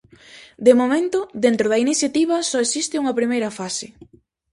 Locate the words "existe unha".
2.65-3.17